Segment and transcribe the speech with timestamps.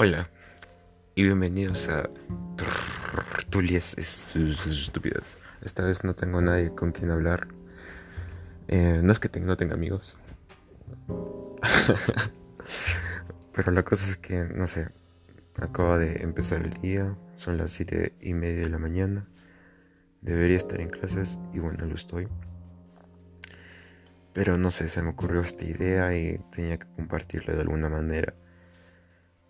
[0.00, 0.30] Hola
[1.16, 2.08] y bienvenidos a
[3.50, 5.24] Tulias Estúpidas.
[5.60, 7.48] Esta vez no tengo nadie con quien hablar.
[8.68, 10.16] Eh, no es que no tenga amigos.
[13.52, 14.88] Pero la cosa es que, no sé,
[15.58, 19.26] acaba de empezar el día, son las siete y media de la mañana.
[20.20, 22.28] Debería estar en clases y bueno, lo estoy.
[24.32, 28.32] Pero no sé, se me ocurrió esta idea y tenía que compartirla de alguna manera.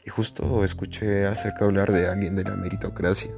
[0.04, 3.30] Y justo escuché acerca hablar de alguien de la meritocracia.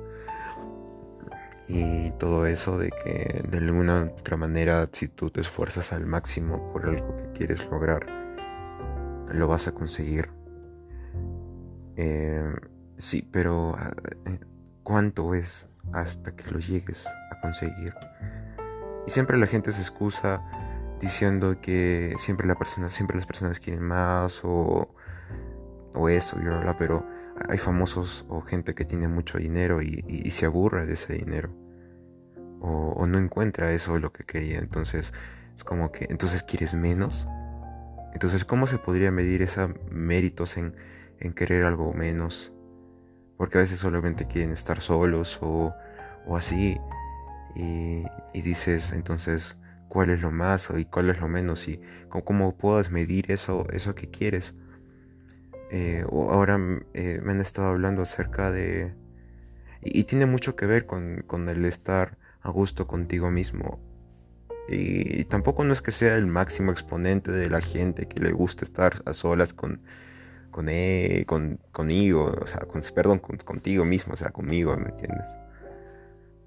[1.69, 6.71] Y todo eso de que de alguna otra manera si tú te esfuerzas al máximo
[6.73, 8.07] por algo que quieres lograr,
[9.33, 10.31] lo vas a conseguir.
[11.97, 12.53] Eh,
[12.97, 13.77] sí, pero
[14.27, 14.39] eh,
[14.83, 17.95] ¿cuánto es hasta que lo llegues a conseguir?
[19.07, 20.43] Y siempre la gente se excusa
[21.01, 24.95] diciendo que siempre la persona, siempre las personas quieren más o
[25.95, 26.39] o eso,
[26.79, 27.07] pero
[27.49, 31.51] hay famosos o gente que tiene mucho dinero y, se aburre de ese dinero.
[32.61, 34.59] O, no encuentra eso lo que quería.
[34.59, 35.15] Entonces
[35.55, 37.27] es como que, entonces quieres menos.
[38.13, 40.75] Entonces, ¿cómo se podría medir esos méritos en,
[41.35, 42.53] querer algo menos?
[43.37, 45.75] Porque a veces solamente quieren estar solos o,
[46.37, 46.79] así.
[47.55, 51.67] Y, dices, entonces, ¿cuál es lo más y cuál es lo menos?
[51.69, 54.55] Y cómo, cómo puedes medir eso, eso que quieres.
[55.71, 56.59] Eh, ahora
[56.95, 58.95] eh, me han estado hablando acerca de...
[59.83, 63.81] Y, tiene mucho que ver con, el estar a gusto contigo mismo.
[64.69, 68.65] Y, tampoco no es que sea el máximo exponente de la gente que le gusta
[68.65, 69.83] estar a solas con,
[70.51, 75.27] con él, con, conmigo, o sea, con, perdón, contigo mismo, o sea, conmigo, ¿me entiendes?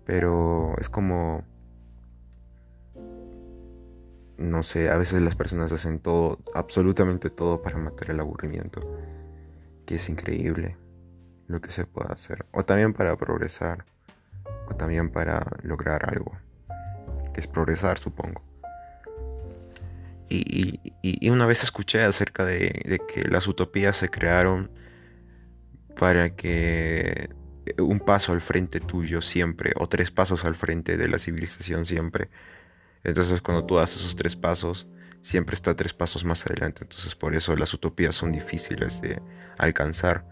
[0.05, 1.45] Pero es como
[4.37, 8.81] no sé, a veces las personas hacen todo, absolutamente todo para matar el aburrimiento,
[9.85, 10.77] que es increíble
[11.47, 13.85] lo que se puede hacer, o también para progresar,
[14.67, 16.31] o también para lograr algo,
[17.33, 18.41] que es progresar, supongo.
[20.29, 24.71] Y, una vez escuché acerca de, que las utopías se crearon
[25.95, 27.29] para que
[27.77, 32.29] un paso al frente tuyo siempre, o tres pasos al frente de la civilización siempre,
[33.03, 34.87] entonces cuando tú das esos tres pasos,
[35.23, 36.79] siempre está tres pasos más adelante.
[36.83, 39.21] Entonces por eso las utopías son difíciles de
[39.57, 40.25] alcanzar.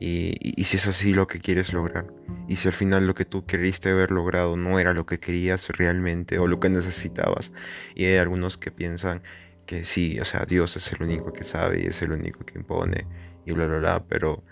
[0.00, 2.06] Y, si es así lo que quieres lograr,
[2.46, 5.68] y si al final lo que tú queriste haber logrado no era lo que querías
[5.70, 7.52] realmente o lo que necesitabas,
[7.96, 9.22] y hay algunos que piensan
[9.66, 12.60] que sí, o sea, Dios es el único que sabe y es el único que
[12.60, 13.08] impone,
[13.44, 14.44] y bla, bla, bla, pero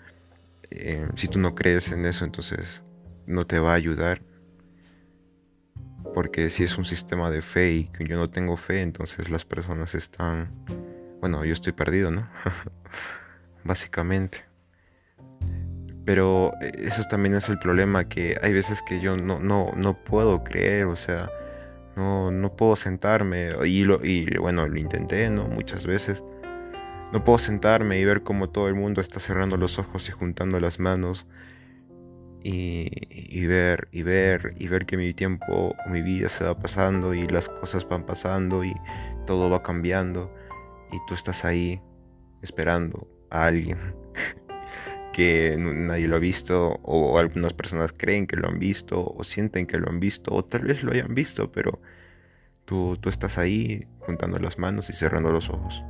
[0.69, 2.83] eh, si tú no crees en eso, entonces
[3.25, 4.21] no te va a ayudar
[6.13, 9.95] porque si es un sistema de fe y yo no tengo fe, entonces las personas
[9.95, 10.51] están,
[11.19, 12.27] bueno, yo estoy perdido, ¿no?
[13.63, 14.45] Básicamente.
[16.05, 20.43] Pero eso también es el problema, que hay veces que yo no, no, no puedo
[20.43, 21.29] creer, o sea,
[21.97, 25.47] no, no puedo sentarme, y, lo, y bueno, lo intenté, ¿no?
[25.47, 26.23] Muchas veces.
[27.11, 30.59] No puedo sentarme y ver cómo todo el mundo está cerrando los ojos y juntando
[30.59, 31.25] las manos
[32.43, 37.27] y, ver y ver y ver que mi tiempo, mi vida se va pasando y
[37.27, 38.73] las cosas van pasando y
[39.25, 40.33] todo va cambiando
[40.91, 41.81] y tú estás ahí
[42.41, 43.95] esperando a alguien
[45.13, 49.65] que nadie lo ha visto o algunas personas creen que lo han visto o sienten
[49.65, 51.81] que lo han visto o tal vez lo hayan visto pero
[52.65, 55.83] tú, tú estás ahí juntando las manos y cerrando los ojos.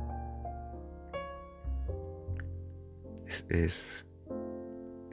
[3.26, 4.06] Es, es,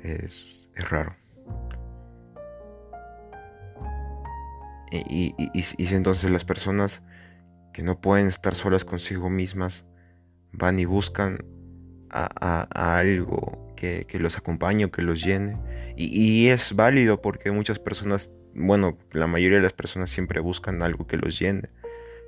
[0.02, 1.16] es, es raro
[5.08, 7.04] Y, y, entonces las personas
[7.74, 9.86] que no pueden estar solas consigo mismas
[10.52, 11.44] van y buscan
[12.10, 15.58] a, algo que, los acompañe o que los llene.
[15.98, 21.08] Y, es válido porque muchas personas, bueno, la mayoría de las personas siempre buscan algo
[21.08, 21.70] que los llene.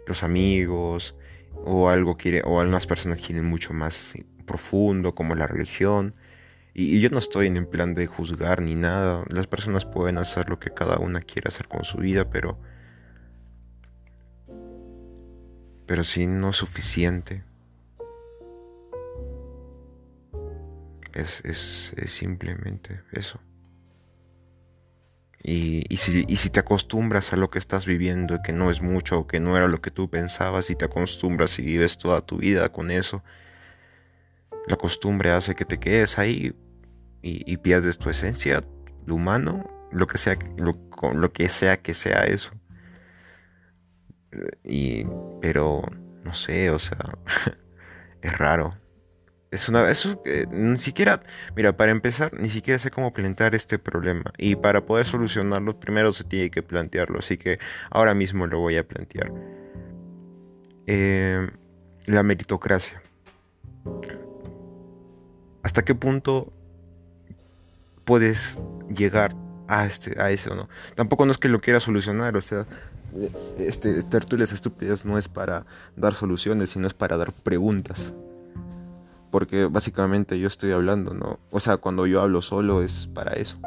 [0.06, 1.16] Los amigos
[1.54, 4.14] o algo quiere, o algunas personas quieren mucho más
[4.46, 6.16] profundo como la religión.
[6.80, 9.26] Y, yo no estoy en plan de juzgar ni nada.
[9.30, 12.60] Las personas pueden hacer lo que cada una quiera hacer con su vida, pero...
[15.88, 17.44] Pero si no es suficiente.
[21.14, 23.40] Es, es, simplemente eso.
[25.42, 28.84] Y, y, si, y, si, te acostumbras a lo que estás viviendo, que no es
[28.84, 32.22] mucho, o que no era lo que tú pensabas, y te acostumbras y vives toda
[32.22, 33.24] tu vida con eso,
[34.68, 36.54] la costumbre hace que te quedes ahí
[37.22, 38.62] y, pierdes tu esencia,
[39.06, 40.74] lo humano, lo que sea, lo,
[41.14, 42.52] lo que sea que sea eso.
[44.64, 45.06] Y,
[45.42, 45.84] pero,
[46.24, 46.98] no sé, o sea,
[48.22, 48.78] es raro.
[49.50, 51.22] Es una, eso eh, ni siquiera,
[51.56, 54.34] mira, para empezar, ni siquiera sé cómo plantear este problema.
[54.38, 57.20] Y para poder solucionarlo, primero se tiene que plantearlo.
[57.20, 57.60] Así que
[57.90, 59.32] ahora mismo lo voy a plantear.
[60.86, 61.50] Eh,
[62.08, 63.02] la meritocracia.
[65.64, 66.54] ¿Hasta qué punto
[68.08, 68.58] puedes
[68.90, 69.36] llegar
[69.68, 70.56] a, este, a eso?
[70.56, 70.68] ¿no?
[70.96, 72.66] Tampoco no es que lo quiera solucionar, o sea,
[73.60, 78.14] este, tertulias estúpidas no es para dar soluciones, sino es para dar preguntas
[79.32, 81.40] porque básicamente yo estoy hablando, ¿no?
[81.52, 83.60] O sea, cuando yo hablo solo es para eso.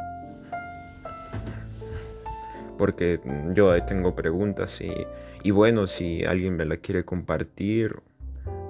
[2.79, 3.21] Porque
[3.55, 4.93] yo ahí tengo preguntas y,
[5.43, 8.01] y bueno, si alguien me la quiere compartir,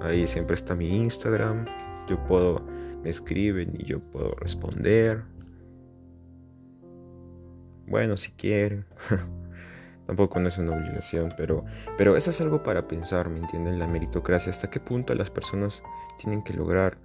[0.01, 1.65] ahí siempre está mi Instagram,
[2.09, 2.61] yo puedo,
[3.03, 5.23] me escriben y yo puedo responder.
[7.91, 8.85] Bueno, si quieren.
[10.07, 11.65] Tampoco no es una obligación, pero,
[11.97, 13.79] pero eso es algo para pensar, ¿me entienden?
[13.79, 15.83] La meritocracia, hasta qué punto las personas
[16.17, 16.97] tienen que lograr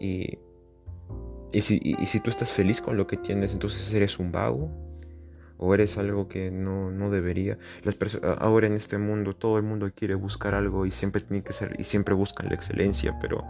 [0.00, 0.38] y,
[1.52, 4.70] y, si, y, si tú estás feliz con lo que tienes, entonces eres un vago
[5.58, 7.56] o eres algo que no, no debería.
[7.84, 7.96] Las
[8.38, 11.76] ahora en este mundo todo el mundo quiere buscar algo y siempre tiene que ser
[11.78, 13.46] y siempre buscan la excelencia, pero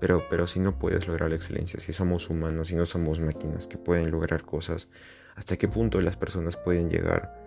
[0.00, 3.66] pero pero si no puedes lograr la excelencia, si somos humanos y no somos máquinas
[3.66, 4.88] que pueden lograr cosas,
[5.34, 7.44] ¿hasta qué punto las personas pueden llegar?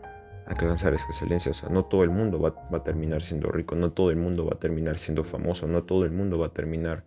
[0.48, 1.52] alcanzar esa excelencia.
[1.52, 4.46] O sea, no todo el mundo va, a terminar siendo rico, no todo el mundo
[4.46, 7.06] va a terminar siendo famoso, no todo el mundo va a terminar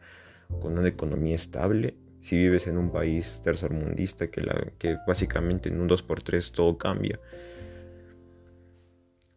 [0.60, 1.96] con una economía estable.
[2.20, 4.42] Si vives en un país tercermundista que,
[4.78, 7.18] que básicamente en un 2x3 todo cambia.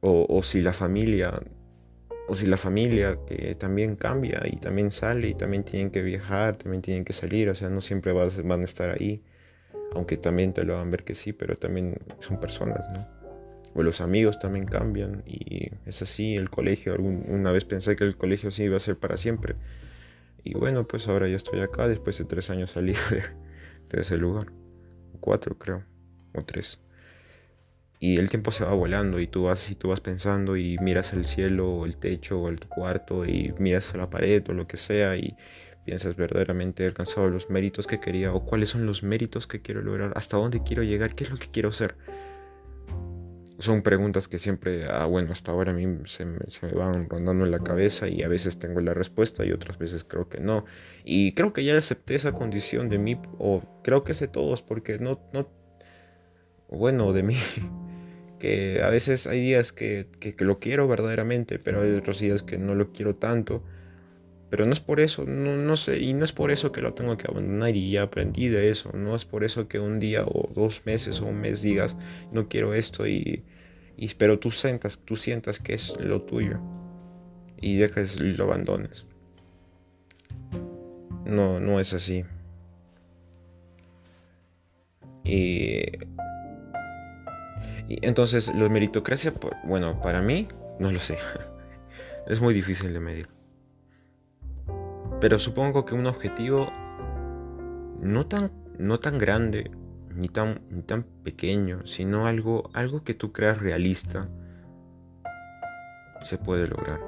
[0.01, 1.41] O, o si la familia
[2.27, 6.57] o si la familia que también cambia y también sale y también tienen que viajar,
[6.57, 9.21] también tienen que salir, o sea, no siempre van a estar ahí,
[9.95, 13.23] aunque también te lo van a ver que sí, pero también son personas, ¿no?
[13.75, 18.15] o los amigos también cambian y es así, el colegio, una vez pensé que el
[18.15, 19.55] colegio sí iba a ser para siempre
[20.43, 22.93] y bueno, pues ahora ya estoy acá, después de tres años salí
[23.91, 24.51] de, ese lugar,
[25.19, 25.83] cuatro creo,
[26.33, 26.79] o tres.
[27.99, 31.13] Y el tiempo se va volando y tú vas y tú vas pensando y miras
[31.13, 34.75] el cielo o el techo o el cuarto y miras la pared o lo que
[34.75, 35.37] sea y
[35.85, 39.81] piensas verdaderamente he alcanzado los méritos que quería o cuáles son los méritos que quiero
[39.81, 41.95] lograr, hasta dónde quiero llegar, qué es lo que quiero ser
[43.63, 46.37] son preguntas que siempre, ah, bueno, hasta ahora a mí se me,
[46.75, 50.27] van rondando en la cabeza y a veces tengo la respuesta y otras veces creo
[50.27, 50.65] que no.
[51.05, 54.99] Y creo que ya acepté esa condición de mí, o creo que sé todos, porque
[54.99, 55.49] no, no,
[56.69, 57.37] bueno, de mí,
[58.39, 62.43] que a veces hay días que, que, que lo quiero verdaderamente, pero hay otros días
[62.43, 63.63] que no lo quiero tanto.
[64.53, 66.93] Pero no es por eso, no, no, sé, y no es por eso que lo
[66.93, 68.91] tengo que abandonar y ya aprendí de eso.
[68.93, 71.97] No es por eso que un día o dos meses o un mes digas,
[72.31, 73.43] no quiero esto y,
[73.97, 76.59] y espero tú sientas, tú sientas que es lo tuyo
[77.59, 79.07] y dejes y lo abandones.
[81.25, 82.23] No, no es así.
[85.23, 85.79] Y,
[87.87, 89.33] y entonces, la meritocracia,
[89.63, 90.47] bueno, para mí,
[90.77, 91.17] no lo sé.
[92.27, 93.32] Es muy difícil de medir.
[95.23, 96.69] Pero supongo que un objetivo
[98.01, 99.71] no tan, no tan grande
[100.13, 104.27] ni tan, tan pequeño, sino algo, algo que tú creas realista,
[106.23, 106.99] se puede lograr.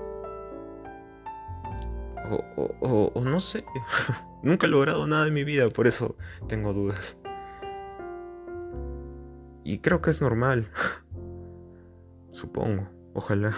[2.79, 3.65] O, o no sé,
[4.43, 6.15] nunca he logrado nada en mi vida, por eso
[6.48, 7.17] tengo dudas.
[9.65, 10.69] Y creo que es normal,
[12.31, 13.53] supongo, ojalá.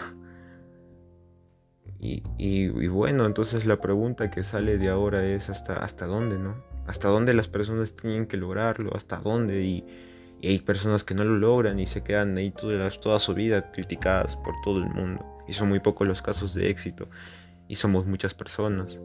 [2.00, 6.56] Y, bueno, entonces la pregunta que sale de ahora es hasta, hasta dónde, ¿no?
[6.86, 9.64] Hasta dónde las personas tienen que lograrlo, hasta dónde.
[9.64, 9.86] Y,
[10.44, 14.38] hay personas que no lo logran y se quedan ahí toda, toda su vida criticadas
[14.38, 15.26] por todo el mundo.
[15.48, 17.10] Y son muy pocos los casos de éxito.
[17.68, 19.00] Y somos muchas personas.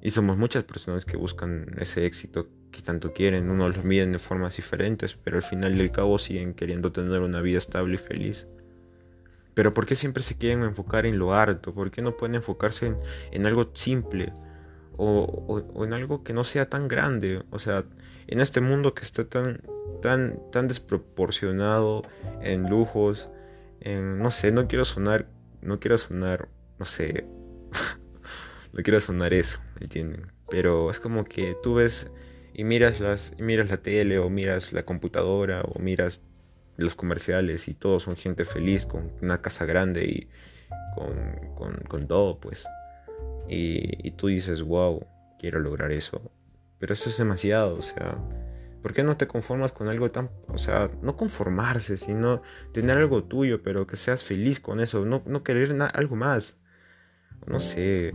[0.00, 3.50] Y somos muchas personas que buscan ese éxito que tanto quieren.
[3.50, 7.40] Unos lo miden de formas diferentes, pero al final del cabo siguen queriendo tener una
[7.40, 8.46] vida estable y feliz.
[9.58, 11.74] Pero ¿por qué siempre se quieren enfocar en lo harto?
[11.74, 12.94] ¿Por qué no pueden enfocarse
[13.32, 14.32] en, algo simple?
[14.96, 17.42] O, en algo que no sea tan grande.
[17.50, 17.84] O sea,
[18.28, 19.60] en este mundo que está tan,
[20.00, 22.02] tan, tan desproporcionado
[22.40, 23.30] en lujos,
[23.80, 25.26] en, no sé, no quiero sonar,
[25.60, 26.48] no quiero sonar,
[26.78, 27.26] no sé,
[28.72, 30.30] no quiero sonar eso, ¿entienden?
[30.48, 32.12] Pero es como que tú ves
[32.54, 36.20] y miras, las, y miras la tele o miras la computadora o miras
[36.78, 40.28] los comerciales y todos son gente feliz con una casa grande y
[41.88, 42.66] con, todo, pues.
[43.48, 45.04] Y, tú dices, wow,
[45.38, 46.32] quiero lograr eso.
[46.78, 48.22] Pero eso es demasiado, o sea,
[48.80, 52.42] ¿por qué no te conformas con algo tan, o sea, no conformarse, sino
[52.72, 56.58] tener algo tuyo, pero que seas feliz con eso, no, no querer algo más?
[57.46, 58.14] No sé.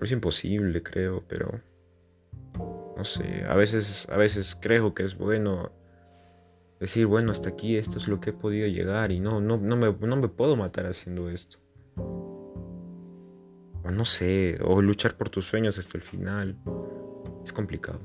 [0.00, 1.60] Es imposible, creo, pero
[2.96, 5.72] no sé, a veces a veces creo que es bueno
[6.80, 9.76] decir, bueno, hasta aquí esto es lo que he podido llegar y no no no
[9.76, 11.58] me, no me puedo matar haciendo esto.
[13.84, 16.56] O no sé, o luchar por tus sueños hasta el final.
[17.44, 18.00] Es complicado.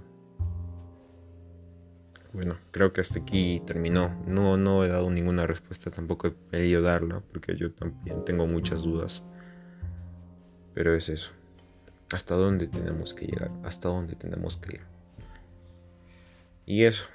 [2.36, 4.22] Bueno, creo que hasta aquí terminó.
[4.28, 8.84] No, no he dado ninguna respuesta, tampoco he querido darla, porque yo también tengo muchas
[8.84, 9.24] dudas.
[10.74, 11.32] Pero es eso.
[12.12, 13.52] ¿Hasta dónde tenemos que llegar?
[13.64, 14.82] ¿Hasta dónde tenemos que ir?
[16.66, 17.06] Y eso.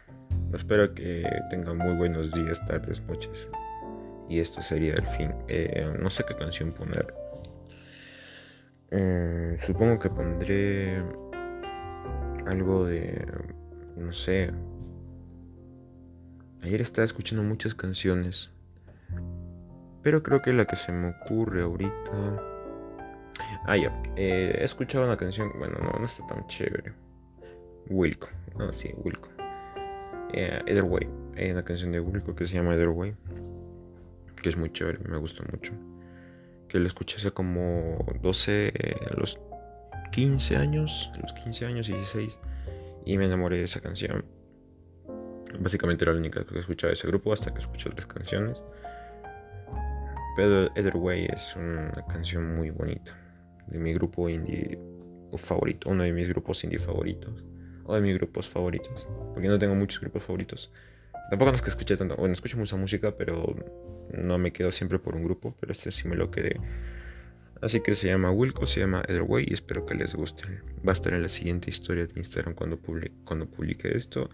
[0.54, 3.49] Espero que tengan muy buenos días, tardes, noches.
[4.28, 5.35] Y esto sería el fin.
[5.49, 7.14] Eh, no sé qué canción poner.
[8.90, 11.02] Eh, supongo que pondré
[12.47, 13.26] algo de...
[13.97, 14.50] No sé,
[16.62, 18.50] Ayer estaba escuchando muchas canciones,
[20.02, 22.42] pero creo que la que se me ocurre ahorita...
[23.64, 26.92] Ah, ya, eh, he escuchado una canción, bueno, no, no está tan chévere.
[27.88, 28.28] Wilco,
[28.59, 29.30] ah, sí, Wilco.
[30.32, 33.14] Eh, Either Way, hay una canción de Wilco que se llama Either Way,
[34.42, 35.72] que es muy chévere, me gusta mucho.
[36.68, 38.72] Que la escuché hace como 12,
[39.10, 39.38] a los
[40.12, 42.38] 15 años, los 15 años, y 16,
[43.06, 44.25] y me enamoré de esa canción
[45.58, 48.62] Básicamente era la única que escuchaba ese grupo hasta que escuché otras canciones.
[50.37, 53.16] Pero Either Way es una canción muy bonita.
[53.66, 54.78] De mi grupo indie
[55.37, 55.90] favorito.
[55.90, 57.44] Uno de mis grupos indie favoritos.
[57.84, 59.06] O de mis grupos favoritos.
[59.32, 60.70] Porque no tengo muchos grupos favoritos.
[61.30, 62.16] Tampoco no es que escuché tanto.
[62.16, 63.54] Bueno, escucho mucha música, pero
[64.12, 65.56] no me quedo siempre por un grupo.
[65.60, 66.60] Pero este sí me lo quedé.
[67.62, 70.44] Así que se llama Wilco, se llama Way y espero que les guste.
[70.87, 74.30] Va a estar en la siguiente historia de Instagram cuando publique, cuando publique esto.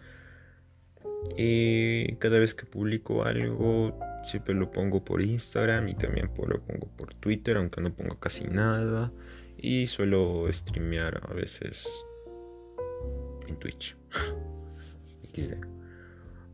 [1.37, 6.87] Y cada vez que publico algo, siempre lo pongo por Instagram y también lo pongo
[6.97, 9.13] por Twitter, aunque no pongo casi nada.
[9.59, 11.89] Y suelo streamear a veces
[13.47, 13.97] en Twitch.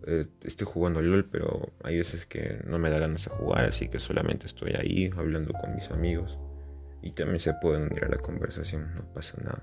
[0.04, 3.86] Eh, estoy jugando LOL, pero hay veces que no me da ganas de jugar, así
[3.86, 6.40] que solamente estoy ahí hablando con mis amigos.
[7.02, 9.62] Y también se pueden unir a la conversación, no pasa nada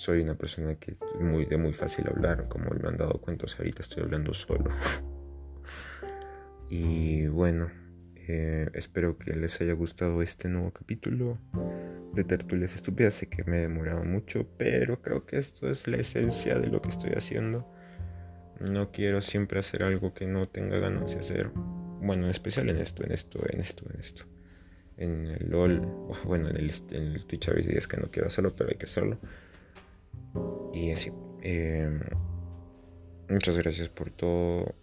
[0.00, 3.44] soy una persona que es muy, de muy fácil hablar, como me han dado cuenta,
[3.58, 4.70] ahorita estoy hablando solo.
[6.70, 7.70] y bueno,
[8.16, 11.38] eh, espero que les haya gustado este nuevo capítulo
[12.12, 13.14] de Tertulias Estúpidas.
[13.14, 16.82] Sé que me he demorado mucho, pero creo que esto es la esencia de lo
[16.82, 17.66] que estoy haciendo.
[18.60, 21.50] No quiero siempre hacer algo que no tenga ganas de hacer.
[22.02, 24.24] Bueno, en especial en esto, en esto, en esto, en esto.
[24.96, 25.80] En el LOL,
[26.24, 28.76] bueno, en el, en el Twitch a veces días que no quiero hacerlo, pero hay
[28.76, 29.18] que hacerlo.
[30.74, 31.10] Y así.
[31.42, 32.00] Em,
[33.28, 34.74] muchas gracias por todo.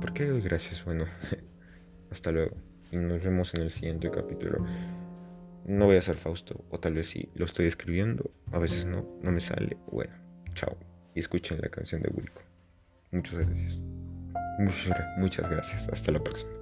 [0.00, 0.84] ¿Por, qué doy gracias?
[0.84, 1.06] Bueno,
[2.10, 2.56] hasta luego.
[2.90, 4.66] Y nos vemos en el siguiente capítulo.
[5.72, 9.08] No voy a ser Fausto, o tal vez sí, lo estoy escribiendo, a veces no,
[9.22, 9.78] no me sale.
[9.90, 10.12] Bueno,
[10.54, 10.76] chao.
[11.14, 12.42] Y escuchen la canción de Wilco.
[13.10, 13.80] Muchas gracias.
[14.58, 15.88] Muchas, muchas gracias.
[15.88, 16.61] Hasta la próxima.